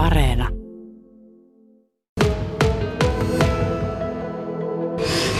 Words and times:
Areena. 0.00 0.59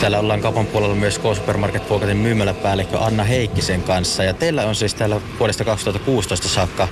Täällä 0.00 0.18
ollaan 0.18 0.40
kaupan 0.40 0.66
puolella 0.66 0.94
myös 0.94 1.18
K-Supermarket 1.18 1.90
Vuokatin 1.90 2.16
myymäläpäällikkö 2.16 2.98
Anna 2.98 3.24
Heikkisen 3.24 3.82
kanssa. 3.82 4.24
Ja 4.24 4.34
teillä 4.34 4.66
on 4.66 4.74
siis 4.74 4.94
täällä 4.94 5.20
vuodesta 5.38 5.64
2016 5.64 6.48
saakka 6.48 6.88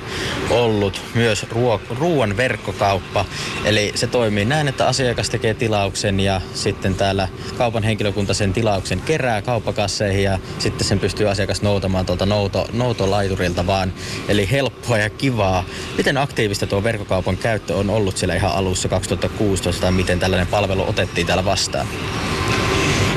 ollut 0.51 1.03
myös 1.15 1.47
ruo- 1.51 1.81
ruoan 1.99 2.36
verkkokauppa. 2.36 3.25
Eli 3.64 3.93
se 3.95 4.07
toimii 4.07 4.45
näin, 4.45 4.68
että 4.68 4.86
asiakas 4.86 5.31
tekee 5.31 5.55
tilauksen 5.55 6.21
ja 6.21 6.41
sitten 6.55 6.95
täällä 6.95 7.29
kaupan 7.59 7.82
henkilökunta 7.82 8.35
sen 8.35 8.53
tilauksen 8.53 9.00
kerää 9.00 9.43
kauppakasseihin 9.43 10.22
ja 10.22 10.39
sitten 10.59 10.86
sen 10.86 11.00
pystyy 11.00 11.29
asiakas 11.29 11.63
noutamaan 11.63 12.07
tuolta 12.07 12.27
nouto, 12.27 12.68
noutolaiturilta 12.72 13.67
vaan. 13.67 13.93
Eli 14.29 14.50
helppoa 14.50 14.99
ja 14.99 15.11
kivaa. 15.11 15.64
Miten 15.96 16.17
aktiivista 16.17 16.67
tuo 16.67 16.82
verkkokaupan 16.82 17.36
käyttö 17.36 17.75
on 17.75 17.90
ollut 17.90 18.17
siellä 18.17 18.35
ihan 18.35 18.53
alussa 18.53 18.89
2016 18.89 19.81
tai 19.81 19.93
miten 19.93 20.18
tällainen 20.18 20.46
palvelu 20.46 20.85
otettiin 20.89 21.27
täällä 21.27 21.45
vastaan? 21.45 21.86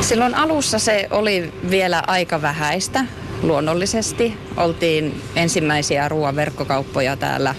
Silloin 0.02 0.36
alussa 0.36 0.80
se 0.80 1.08
oli 1.12 1.54
vielä 1.70 2.04
aika 2.08 2.42
vähäistä 2.42 3.06
luonnollisesti. 3.42 4.38
Oltiin 4.58 5.22
ensimmäisiä 5.36 6.10
ruoaverkkokauppoja 6.10 7.16
täällä 7.16 7.56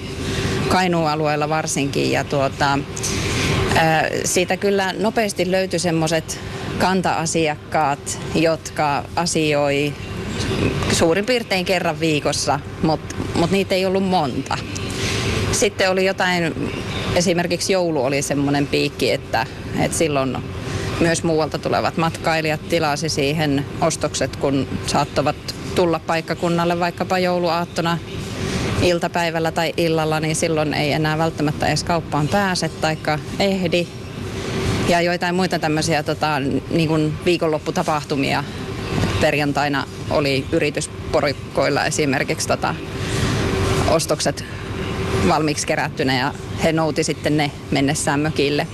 Kainuun 0.68 1.10
alueella 1.10 1.48
varsinkin 1.48 2.12
ja 2.12 2.24
tuota, 2.24 2.78
ää, 3.76 4.08
siitä 4.24 4.56
kyllä 4.56 4.92
nopeasti 4.92 5.50
löytyi 5.50 5.78
semmoiset 5.78 6.40
kanta-asiakkaat, 6.78 8.18
jotka 8.34 9.04
asioi 9.16 9.92
suurin 10.92 11.26
piirtein 11.26 11.64
kerran 11.64 12.00
viikossa, 12.00 12.60
mutta 12.82 13.16
mut 13.34 13.50
niitä 13.50 13.74
ei 13.74 13.86
ollut 13.86 14.04
monta. 14.08 14.58
Sitten 15.52 15.90
oli 15.90 16.04
jotain, 16.04 16.70
esimerkiksi 17.16 17.72
joulu 17.72 18.04
oli 18.04 18.22
semmoinen 18.22 18.66
piikki, 18.66 19.10
että, 19.10 19.46
että 19.78 19.98
silloin 19.98 20.36
myös 21.02 21.24
muualta 21.24 21.58
tulevat 21.58 21.96
matkailijat 21.96 22.68
tilasi 22.68 23.08
siihen 23.08 23.66
ostokset, 23.80 24.36
kun 24.36 24.68
saattavat 24.86 25.36
tulla 25.74 25.98
paikkakunnalle 25.98 26.80
vaikkapa 26.80 27.18
jouluaattona 27.18 27.98
iltapäivällä 28.82 29.52
tai 29.52 29.72
illalla, 29.76 30.20
niin 30.20 30.36
silloin 30.36 30.74
ei 30.74 30.92
enää 30.92 31.18
välttämättä 31.18 31.66
edes 31.66 31.84
kauppaan 31.84 32.28
pääse 32.28 32.68
taikka 32.68 33.18
ehdi. 33.38 33.86
Ja 34.88 35.00
joitain 35.00 35.34
muita 35.34 35.58
tämmöisiä 35.58 36.02
tota, 36.02 36.40
niin 36.70 36.88
kuin 36.88 37.14
viikonlopputapahtumia. 37.24 38.44
Perjantaina 39.20 39.86
oli 40.10 40.46
yritysporikkoilla 40.52 41.84
esimerkiksi 41.84 42.48
tota, 42.48 42.74
ostokset 43.90 44.44
valmiiksi 45.28 45.66
kerättynä 45.66 46.18
ja 46.18 46.34
he 46.64 46.72
nouti 46.72 47.04
sitten 47.04 47.36
ne 47.36 47.50
mennessään 47.70 48.20
mökille. 48.20 48.66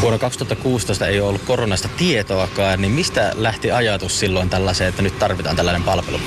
Vuonna 0.00 0.18
2016 0.18 1.06
ei 1.06 1.20
ole 1.20 1.28
ollut 1.28 1.42
koronasta 1.42 1.88
tietoakaan, 1.96 2.80
niin 2.80 2.92
mistä 2.92 3.32
lähti 3.34 3.70
ajatus 3.70 4.20
silloin 4.20 4.50
tällaiseen, 4.50 4.88
että 4.88 5.02
nyt 5.02 5.18
tarvitaan 5.18 5.56
tällainen 5.56 5.82
palvelu? 5.82 6.20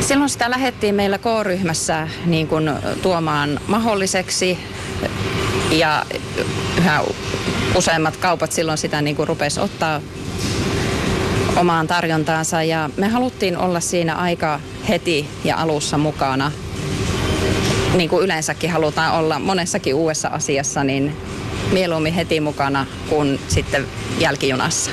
Silloin 0.00 0.30
sitä 0.30 0.50
lähdettiin 0.50 0.94
meillä 0.94 1.18
K-ryhmässä 1.18 2.08
niin 2.26 2.48
kuin 2.48 2.70
tuomaan 3.02 3.60
mahdolliseksi 3.66 4.58
ja 5.70 6.06
yhä 6.78 7.02
useimmat 7.74 8.16
kaupat 8.16 8.52
silloin 8.52 8.78
sitä 8.78 9.02
niin 9.02 9.16
kuin 9.16 9.28
rupesi 9.28 9.60
ottaa 9.60 10.00
omaan 11.56 11.86
tarjontaansa 11.86 12.62
ja 12.62 12.90
me 12.96 13.08
haluttiin 13.08 13.58
olla 13.58 13.80
siinä 13.80 14.14
aika 14.14 14.60
heti 14.88 15.28
ja 15.44 15.56
alussa 15.56 15.98
mukana. 15.98 16.52
Niin 17.94 18.10
kuin 18.10 18.24
yleensäkin 18.24 18.70
halutaan 18.70 19.14
olla 19.14 19.38
monessakin 19.38 19.94
uudessa 19.94 20.28
asiassa, 20.28 20.84
niin 20.84 21.16
mieluummin 21.72 22.14
heti 22.14 22.40
mukana 22.40 22.86
kuin 23.08 23.40
sitten 23.48 23.86
jälkijunassa. 24.18 24.90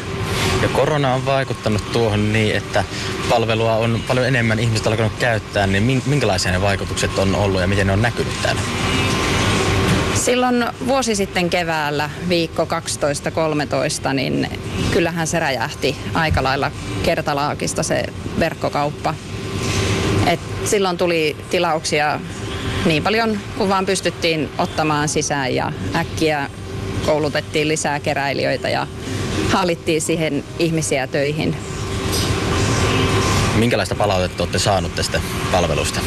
Ja 0.62 0.68
korona 0.68 1.14
on 1.14 1.26
vaikuttanut 1.26 1.92
tuohon 1.92 2.34
niin, 2.34 2.56
että 2.56 2.84
palvelua 3.30 3.76
on 3.76 4.02
paljon 4.08 4.28
enemmän 4.28 4.60
ihmiset 4.60 4.88
alkanut 4.88 5.14
käyttää, 5.20 5.68
niin 5.68 6.04
minkälaisia 6.06 6.52
ne 6.52 6.62
vaikutukset 6.62 7.20
on 7.20 7.36
ollut 7.36 7.62
ja 7.62 7.68
miten 7.68 7.88
ne 7.88 7.94
on 7.94 8.02
näkynyt 8.02 8.42
täällä? 8.42 8.62
Silloin 10.14 10.66
vuosi 10.88 11.16
sitten 11.16 11.50
keväällä, 11.50 12.10
viikko 12.30 12.68
12-13, 14.10 14.14
niin 14.14 14.60
kyllähän 14.92 15.28
se 15.28 15.40
räjähti 15.40 15.96
aika 16.14 16.44
lailla 16.44 16.72
kertalaakista 17.04 17.84
se 17.84 18.04
verkkokauppa. 18.40 19.14
Et 20.28 20.40
silloin 20.66 20.98
tuli 20.98 21.36
tilauksia 21.50 22.20
niin 22.86 23.04
paljon 23.04 23.40
kuin 23.58 23.70
vaan 23.70 23.86
pystyttiin 23.86 24.50
ottamaan 24.58 25.10
sisään 25.10 25.56
ja 25.56 25.72
äkkiä 25.96 26.50
koulutettiin 27.06 27.68
lisää 27.68 28.00
keräilijöitä 28.00 28.70
ja 28.70 28.88
hallittiin 29.50 30.02
siihen 30.02 30.44
ihmisiä 30.60 31.08
töihin. 31.08 31.56
Minkälaista 33.56 33.96
palautetta 33.96 34.44
olette 34.44 34.60
saanut 34.60 34.96
tästä 34.96 35.22
palvelusta? 35.52 36.00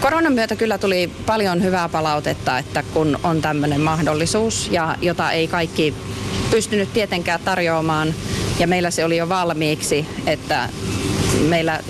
Koronan 0.00 0.32
myötä 0.32 0.56
kyllä 0.56 0.78
tuli 0.78 1.10
paljon 1.26 1.62
hyvää 1.62 1.88
palautetta, 1.88 2.58
että 2.58 2.82
kun 2.82 3.18
on 3.22 3.42
tämmöinen 3.42 3.80
mahdollisuus, 3.80 4.68
ja 4.72 4.96
jota 5.00 5.32
ei 5.32 5.48
kaikki 5.48 5.94
pystynyt 6.50 6.92
tietenkään 6.92 7.40
tarjoamaan, 7.44 8.14
ja 8.58 8.66
meillä 8.66 8.90
se 8.90 9.04
oli 9.04 9.16
jo 9.16 9.28
valmiiksi, 9.28 10.06
että 10.26 10.68
meillä 11.48 11.80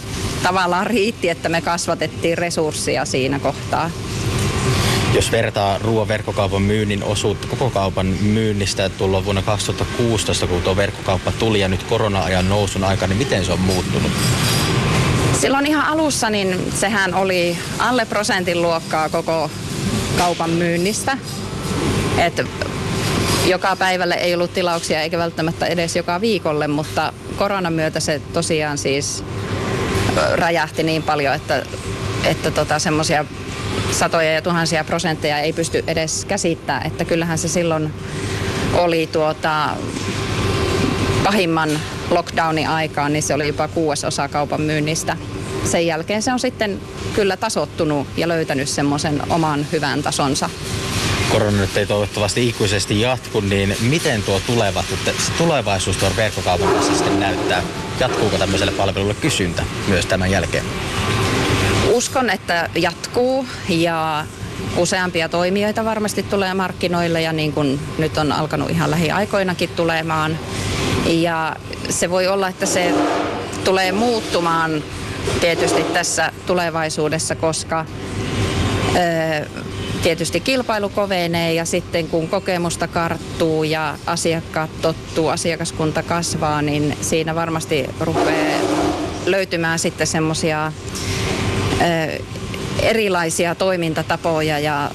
tavallaan 0.42 0.86
riitti, 0.86 1.28
että 1.28 1.48
me 1.48 1.60
kasvatettiin 1.60 2.38
resursseja 2.38 3.04
siinä 3.04 3.38
kohtaa. 3.38 3.90
Jos 5.14 5.32
vertaa 5.32 5.78
ruoan 5.78 6.08
verkkokaupan 6.08 6.62
myynnin 6.62 7.04
osuutta 7.04 7.48
koko 7.48 7.70
kaupan 7.70 8.06
myynnistä 8.06 8.88
tullut 8.88 9.24
vuonna 9.24 9.42
2016, 9.42 10.46
kun 10.46 10.62
tuo 10.62 10.76
verkkokauppa 10.76 11.32
tuli 11.32 11.60
ja 11.60 11.68
nyt 11.68 11.82
korona-ajan 11.82 12.48
nousun 12.48 12.84
aika, 12.84 13.06
niin 13.06 13.18
miten 13.18 13.44
se 13.44 13.52
on 13.52 13.60
muuttunut? 13.60 14.12
Silloin 15.40 15.66
ihan 15.66 15.86
alussa 15.86 16.30
niin 16.30 16.72
sehän 16.74 17.14
oli 17.14 17.58
alle 17.78 18.04
prosentin 18.06 18.62
luokkaa 18.62 19.08
koko 19.08 19.50
kaupan 20.18 20.50
myynnistä. 20.50 21.18
Et 22.18 22.46
joka 23.46 23.76
päivälle 23.76 24.14
ei 24.14 24.34
ollut 24.34 24.54
tilauksia 24.54 25.00
eikä 25.00 25.18
välttämättä 25.18 25.66
edes 25.66 25.96
joka 25.96 26.20
viikolle, 26.20 26.68
mutta 26.68 27.12
koronan 27.36 27.72
myötä 27.72 28.00
se 28.00 28.20
tosiaan 28.32 28.78
siis 28.78 29.24
räjähti 30.32 30.82
niin 30.82 31.02
paljon, 31.02 31.34
että, 31.34 31.62
että 32.24 32.50
tota, 32.50 32.78
semmoisia 32.78 33.24
satoja 33.90 34.32
ja 34.32 34.42
tuhansia 34.42 34.84
prosentteja 34.84 35.38
ei 35.38 35.52
pysty 35.52 35.84
edes 35.86 36.24
käsittämään, 36.24 36.86
että 36.86 37.04
kyllähän 37.04 37.38
se 37.38 37.48
silloin 37.48 37.92
oli 38.74 39.06
tuota, 39.06 39.70
pahimman 41.24 41.70
lockdownin 42.10 42.68
aikaan, 42.68 43.12
niin 43.12 43.22
se 43.22 43.34
oli 43.34 43.46
jopa 43.46 43.68
kuudesosa 43.68 44.28
kaupan 44.28 44.60
myynnistä. 44.60 45.16
Sen 45.64 45.86
jälkeen 45.86 46.22
se 46.22 46.32
on 46.32 46.40
sitten 46.40 46.80
kyllä 47.14 47.36
tasottunut 47.36 48.06
ja 48.16 48.28
löytänyt 48.28 48.68
semmoisen 48.68 49.22
oman 49.30 49.66
hyvän 49.72 50.02
tasonsa. 50.02 50.50
Korona 51.32 51.58
nyt 51.58 51.76
ei 51.76 51.86
toivottavasti 51.86 52.48
ikuisesti 52.48 53.00
jatku, 53.00 53.40
niin 53.40 53.76
miten 53.80 54.22
tuo 54.22 54.40
tuleva, 54.46 54.84
tulevaisuus 55.38 55.96
tuon 55.96 56.16
verkkokaupan 56.16 56.74
kanssa 56.74 56.94
sitten 56.94 57.20
näyttää? 57.20 57.62
Jatkuuko 58.00 58.38
tämmöiselle 58.38 58.72
palvelulle 58.72 59.14
kysyntä 59.14 59.62
myös 59.88 60.06
tämän 60.06 60.30
jälkeen? 60.30 60.64
Uskon, 61.94 62.30
että 62.30 62.68
jatkuu 62.74 63.46
ja 63.68 64.26
useampia 64.76 65.28
toimijoita 65.28 65.84
varmasti 65.84 66.22
tulee 66.22 66.54
markkinoille 66.54 67.22
ja 67.22 67.32
niin 67.32 67.52
kuin 67.52 67.80
nyt 67.98 68.18
on 68.18 68.32
alkanut 68.32 68.70
ihan 68.70 68.90
lähiaikoinakin 68.90 69.68
tulemaan. 69.68 70.38
Ja 71.06 71.56
se 71.88 72.10
voi 72.10 72.26
olla, 72.26 72.48
että 72.48 72.66
se 72.66 72.94
tulee 73.64 73.92
muuttumaan 73.92 74.82
tietysti 75.40 75.84
tässä 75.84 76.32
tulevaisuudessa, 76.46 77.34
koska 77.34 77.86
tietysti 80.02 80.40
kilpailu 80.40 80.88
kovenee 80.88 81.54
ja 81.54 81.64
sitten 81.64 82.08
kun 82.08 82.28
kokemusta 82.28 82.88
karttuu 82.88 83.64
ja 83.64 83.98
asiakkaat 84.06 84.70
tottuu, 84.82 85.28
asiakaskunta 85.28 86.02
kasvaa, 86.02 86.62
niin 86.62 86.96
siinä 87.00 87.34
varmasti 87.34 87.86
rupeaa 88.00 88.60
löytymään 89.26 89.78
sitten 89.78 90.06
semmoisia 90.06 90.72
erilaisia 92.82 93.54
toimintatapoja 93.54 94.58
ja 94.58 94.90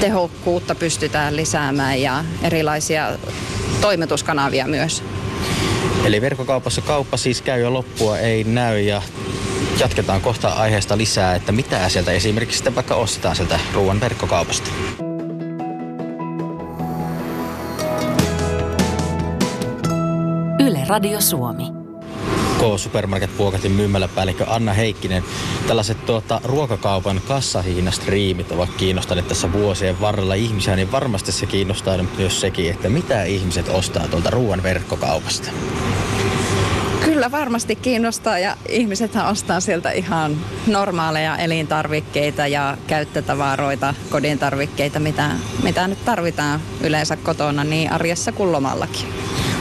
tehokkuutta 0.00 0.74
pystytään 0.74 1.36
lisäämään 1.36 2.00
ja 2.00 2.24
erilaisia 2.42 3.18
toimituskanavia 3.80 4.66
myös. 4.66 5.02
Eli 6.04 6.20
verkkokaupassa 6.20 6.80
kauppa 6.80 7.16
siis 7.16 7.42
käy 7.42 7.60
jo 7.60 7.72
loppua 7.72 8.18
ei 8.18 8.44
näy 8.44 8.80
ja 8.80 9.02
jatketaan 9.80 10.20
kohta 10.20 10.48
aiheesta 10.48 10.96
lisää, 10.98 11.34
että 11.34 11.52
mitä 11.52 11.88
sieltä 11.88 12.12
esimerkiksi 12.12 12.56
sitten 12.56 12.74
vaikka 12.74 12.94
ostetaan 12.94 13.36
sieltä 13.36 13.60
ruoan 13.74 14.00
verkkokaupasta. 14.00 14.70
Yle 20.66 20.84
Radio 20.88 21.20
Suomi. 21.20 21.77
K-Supermarket 22.58 23.36
Puokatin 23.36 23.72
myymäläpäällikkö 23.72 24.44
Anna 24.48 24.72
Heikkinen. 24.72 25.24
Tällaiset 25.66 26.06
tuota, 26.06 26.40
ruokakaupan 26.44 27.20
kassahiinastriimit 27.28 28.52
ovat 28.52 28.70
kiinnostaneet 28.76 29.28
tässä 29.28 29.52
vuosien 29.52 30.00
varrella 30.00 30.34
ihmisiä, 30.34 30.76
niin 30.76 30.92
varmasti 30.92 31.32
se 31.32 31.46
kiinnostaa 31.46 31.96
myös 32.18 32.40
sekin, 32.40 32.70
että 32.70 32.88
mitä 32.88 33.24
ihmiset 33.24 33.68
ostaa 33.68 34.08
tuolta 34.08 34.30
ruoan 34.30 34.62
verkkokaupasta. 34.62 35.50
Kyllä 37.04 37.30
varmasti 37.30 37.76
kiinnostaa 37.76 38.38
ja 38.38 38.56
ihmisethän 38.68 39.28
ostaa 39.28 39.60
sieltä 39.60 39.90
ihan 39.90 40.36
normaaleja 40.66 41.36
elintarvikkeita 41.36 42.46
ja 42.46 42.76
käyttötavaroita, 42.86 43.94
kodin 44.10 44.38
tarvikkeita, 44.38 45.00
mitä, 45.00 45.30
mitä 45.62 45.88
nyt 45.88 46.04
tarvitaan 46.04 46.60
yleensä 46.80 47.16
kotona 47.16 47.64
niin 47.64 47.92
arjessa 47.92 48.32
kuin 48.32 48.52
lomallakin. 48.52 49.08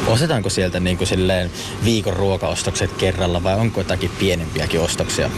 Ostetaanko 0.07 0.49
sieltä 0.49 0.79
niin 0.79 0.97
kuin 0.97 1.07
silleen 1.07 1.51
viikon 1.83 2.13
ruokaostokset 2.13 2.91
kerralla 2.93 3.43
vai 3.43 3.55
onko 3.55 3.79
jotakin 3.79 4.11
pienempiäkin 4.19 4.79
ostoksia? 4.79 5.29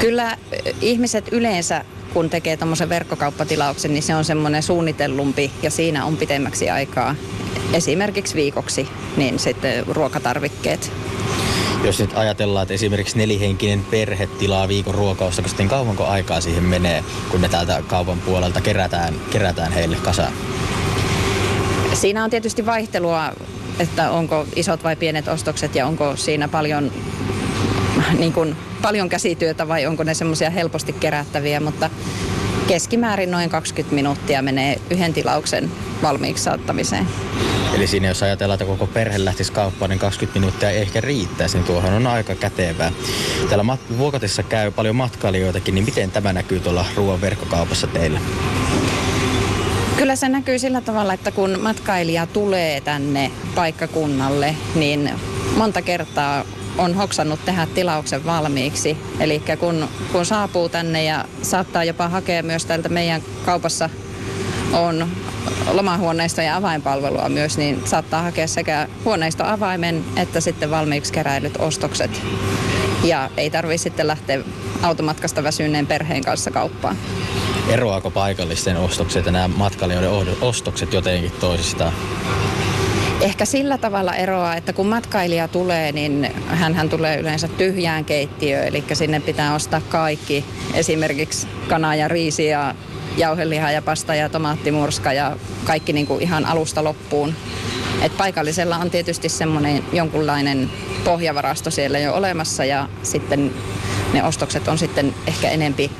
Kyllä 0.00 0.36
ihmiset 0.80 1.28
yleensä 1.32 1.84
kun 2.12 2.30
tekee 2.30 2.56
tuommoisen 2.56 2.88
verkkokauppatilauksen, 2.88 3.92
niin 3.92 4.02
se 4.02 4.14
on 4.14 4.24
semmoinen 4.24 4.62
suunnitellumpi 4.62 5.50
ja 5.62 5.70
siinä 5.70 6.04
on 6.04 6.16
pitemmäksi 6.16 6.70
aikaa 6.70 7.14
esimerkiksi 7.72 8.34
viikoksi, 8.34 8.88
niin 9.16 9.38
sitten 9.38 9.86
ruokatarvikkeet. 9.86 10.92
Jos 11.84 12.00
nyt 12.00 12.10
ajatellaan, 12.14 12.62
että 12.62 12.74
esimerkiksi 12.74 13.18
nelihenkinen 13.18 13.84
perhe 13.90 14.26
tilaa 14.26 14.68
viikon 14.68 14.94
ruokaostokset, 14.94 15.58
niin 15.58 15.68
kauanko 15.68 16.04
aikaa 16.04 16.40
siihen 16.40 16.64
menee, 16.64 17.04
kun 17.30 17.40
ne 17.40 17.48
täältä 17.48 17.82
kaupan 17.86 18.20
puolelta 18.20 18.60
kerätään, 18.60 19.14
kerätään 19.30 19.72
heille 19.72 19.96
kasaan? 19.96 20.32
Siinä 22.00 22.24
on 22.24 22.30
tietysti 22.30 22.66
vaihtelua, 22.66 23.32
että 23.78 24.10
onko 24.10 24.46
isot 24.56 24.84
vai 24.84 24.96
pienet 24.96 25.28
ostokset 25.28 25.74
ja 25.74 25.86
onko 25.86 26.16
siinä 26.16 26.48
paljon, 26.48 26.92
niin 28.18 28.32
kuin, 28.32 28.56
paljon 28.82 29.08
käsityötä 29.08 29.68
vai 29.68 29.86
onko 29.86 30.02
ne 30.02 30.14
semmoisia 30.14 30.50
helposti 30.50 30.92
kerättäviä, 30.92 31.60
mutta 31.60 31.90
keskimäärin 32.66 33.30
noin 33.30 33.50
20 33.50 33.94
minuuttia 33.94 34.42
menee 34.42 34.80
yhden 34.90 35.12
tilauksen 35.12 35.70
valmiiksi 36.02 36.44
saattamiseen. 36.44 37.06
Eli 37.74 37.86
siinä 37.86 38.08
jos 38.08 38.22
ajatellaan, 38.22 38.54
että 38.54 38.72
koko 38.72 38.86
perhe 38.86 39.24
lähtisi 39.24 39.52
kauppaan, 39.52 39.88
niin 39.90 39.98
20 39.98 40.40
minuuttia 40.40 40.70
ei 40.70 40.82
ehkä 40.82 41.00
riittäisi, 41.00 41.56
niin 41.56 41.66
tuohon 41.66 41.92
on 41.92 42.06
aika 42.06 42.34
kätevää. 42.34 42.92
Täällä 43.48 43.76
Vuokatissa 43.98 44.42
käy 44.42 44.70
paljon 44.70 44.96
matkailijoitakin, 44.96 45.74
niin 45.74 45.84
miten 45.84 46.10
tämä 46.10 46.32
näkyy 46.32 46.60
tuolla 46.60 46.84
ruoan 46.96 47.20
verkkokaupassa 47.20 47.86
teillä? 47.86 48.20
Kyllä 49.96 50.16
se 50.16 50.28
näkyy 50.28 50.58
sillä 50.58 50.80
tavalla, 50.80 51.12
että 51.12 51.30
kun 51.30 51.58
matkailija 51.60 52.26
tulee 52.26 52.80
tänne 52.80 53.30
paikkakunnalle, 53.54 54.56
niin 54.74 55.10
monta 55.56 55.82
kertaa 55.82 56.44
on 56.78 56.94
hoksannut 56.94 57.44
tehdä 57.44 57.66
tilauksen 57.74 58.26
valmiiksi. 58.26 58.96
Eli 59.20 59.42
kun, 59.60 59.88
kun 60.12 60.26
saapuu 60.26 60.68
tänne 60.68 61.04
ja 61.04 61.24
saattaa 61.42 61.84
jopa 61.84 62.08
hakea 62.08 62.42
myös 62.42 62.66
täältä 62.66 62.88
meidän 62.88 63.22
kaupassa 63.44 63.90
on 64.72 65.08
lomahuoneisto 65.70 66.42
ja 66.42 66.56
avainpalvelua 66.56 67.28
myös, 67.28 67.58
niin 67.58 67.82
saattaa 67.84 68.22
hakea 68.22 68.46
sekä 68.46 68.88
huoneistoavaimen 69.04 70.04
että 70.16 70.40
sitten 70.40 70.70
valmiiksi 70.70 71.12
keräilyt 71.12 71.56
ostokset. 71.58 72.22
Ja 73.04 73.30
ei 73.36 73.50
tarvitse 73.50 73.82
sitten 73.82 74.06
lähteä 74.06 74.40
automatkasta 74.82 75.42
väsyneen 75.42 75.86
perheen 75.86 76.24
kanssa 76.24 76.50
kauppaan. 76.50 76.96
Eroaako 77.68 78.10
paikallisten 78.10 78.76
ostokset 78.76 79.26
ja 79.26 79.32
nämä 79.32 79.48
matkailijoiden 79.48 80.10
ostokset 80.40 80.92
jotenkin 80.92 81.32
toisistaan? 81.40 81.92
Ehkä 83.20 83.44
sillä 83.44 83.78
tavalla 83.78 84.14
eroa, 84.14 84.54
että 84.54 84.72
kun 84.72 84.86
matkailija 84.86 85.48
tulee, 85.48 85.92
niin 85.92 86.34
hän 86.48 86.88
tulee 86.88 87.16
yleensä 87.16 87.48
tyhjään 87.48 88.04
keittiöön, 88.04 88.66
eli 88.66 88.84
sinne 88.92 89.20
pitää 89.20 89.54
ostaa 89.54 89.80
kaikki, 89.80 90.44
esimerkiksi 90.74 91.46
kana 91.68 91.94
ja 91.94 92.08
riisi 92.08 92.46
ja 92.46 92.74
jauheliha 93.16 93.70
ja 93.70 93.82
pasta 93.82 94.14
ja 94.14 94.28
tomaattimurska 94.28 95.12
ja 95.12 95.36
kaikki 95.64 95.92
niin 95.92 96.06
kuin 96.06 96.22
ihan 96.22 96.44
alusta 96.44 96.84
loppuun. 96.84 97.34
Et 98.02 98.16
paikallisella 98.16 98.76
on 98.76 98.90
tietysti 98.90 99.28
semmoinen 99.28 99.84
jonkunlainen 99.92 100.70
pohjavarasto 101.04 101.70
siellä 101.70 101.98
jo 101.98 102.14
olemassa 102.14 102.64
ja 102.64 102.88
sitten 103.02 103.54
ne 104.12 104.24
ostokset 104.24 104.68
on 104.68 104.78
sitten 104.78 105.14
ehkä 105.26 105.48
enempi 105.48 105.90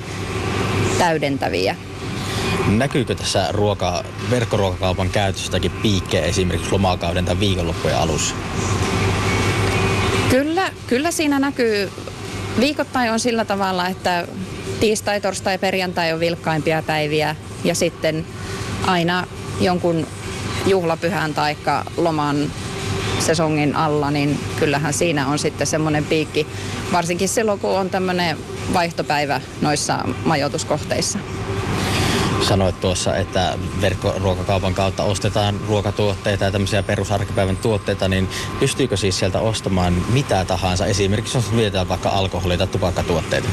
täydentäviä. 0.98 1.76
Näkyykö 2.66 3.14
tässä 3.14 3.46
ruoka, 3.50 4.04
verkkoruokakaupan 4.30 5.10
käytöstäkin 5.10 5.70
piikkejä 5.70 6.24
esimerkiksi 6.24 6.72
lomakauden 6.72 7.24
tai 7.24 7.40
viikonloppujen 7.40 7.98
alussa? 7.98 8.34
Kyllä, 10.30 10.70
kyllä 10.86 11.10
siinä 11.10 11.38
näkyy. 11.38 11.90
Viikoittain 12.60 13.12
on 13.12 13.20
sillä 13.20 13.44
tavalla, 13.44 13.88
että 13.88 14.28
tiistai, 14.80 15.20
torstai, 15.20 15.58
perjantai 15.58 16.12
on 16.12 16.20
vilkkaimpia 16.20 16.82
päiviä 16.82 17.36
ja 17.64 17.74
sitten 17.74 18.26
aina 18.86 19.26
jonkun 19.60 20.06
juhlapyhän 20.66 21.34
tai 21.34 21.56
loman 21.96 22.52
sesongin 23.18 23.76
alla, 23.76 24.10
niin 24.10 24.40
kyllähän 24.58 24.92
siinä 24.92 25.26
on 25.26 25.38
sitten 25.38 25.66
semmoinen 25.66 26.04
piikki, 26.04 26.46
varsinkin 26.92 27.28
silloin 27.28 27.60
kun 27.60 27.78
on 27.78 27.90
tämmöinen 27.90 28.36
vaihtopäivä 28.72 29.40
noissa 29.60 29.98
majoituskohteissa. 30.24 31.18
Sanoit 32.48 32.80
tuossa, 32.80 33.16
että 33.16 33.58
verkkoruokakaupan 33.80 34.74
kautta 34.74 35.02
ostetaan 35.02 35.60
ruokatuotteita 35.68 36.44
ja 36.44 36.50
tämmöisiä 36.50 36.82
perusarkipäivän 36.82 37.56
tuotteita, 37.56 38.08
niin 38.08 38.28
pystyykö 38.60 38.96
siis 38.96 39.18
sieltä 39.18 39.40
ostamaan 39.40 40.02
mitä 40.08 40.44
tahansa, 40.44 40.86
esimerkiksi 40.86 41.38
jos 41.38 41.52
mietitään 41.52 41.88
vaikka 41.88 42.08
alkoholi- 42.08 42.58
tai 42.58 42.66
tupakkatuotteita? 42.66 43.48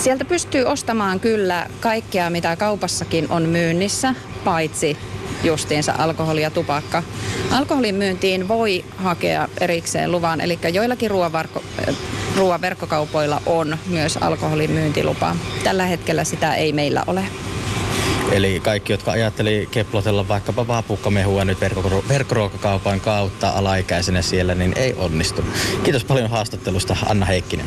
Sieltä 0.00 0.24
pystyy 0.24 0.64
ostamaan 0.64 1.20
kyllä 1.20 1.66
kaikkea, 1.80 2.30
mitä 2.30 2.56
kaupassakin 2.56 3.26
on 3.30 3.42
myynnissä, 3.42 4.14
paitsi 4.44 4.96
justiinsa 5.44 5.94
alkoholi 5.98 6.42
ja 6.42 6.50
tupakka. 6.50 7.02
Alkoholin 7.50 7.94
myyntiin 7.94 8.48
voi 8.48 8.84
hakea 8.96 9.48
erikseen 9.60 10.12
luvan, 10.12 10.40
eli 10.40 10.58
joillakin 10.72 11.10
ruoaverkkokaupoilla 12.36 13.42
on 13.46 13.78
myös 13.86 14.16
alkoholin 14.16 14.70
myyntilupa. 14.70 15.36
Tällä 15.64 15.86
hetkellä 15.86 16.24
sitä 16.24 16.54
ei 16.54 16.72
meillä 16.72 17.04
ole. 17.06 17.24
Eli 18.32 18.60
kaikki, 18.60 18.92
jotka 18.92 19.10
ajatteli 19.10 19.68
keplotella 19.70 20.28
vaikkapa 20.28 20.66
vaapukkamehua 20.66 21.44
nyt 21.44 21.58
verkkoruokakaupan 22.08 23.00
kautta 23.00 23.48
alaikäisenä 23.48 24.22
siellä, 24.22 24.54
niin 24.54 24.72
ei 24.76 24.94
onnistu. 24.98 25.44
Kiitos 25.82 26.04
paljon 26.04 26.30
haastattelusta 26.30 26.96
Anna 27.06 27.26
Heikkinen. 27.26 27.66